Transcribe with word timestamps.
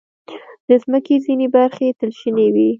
د 0.67 0.69
مځکې 0.91 1.15
ځینې 1.25 1.47
برخې 1.55 1.87
تل 1.99 2.11
شنې 2.19 2.47
وي. 2.53 2.69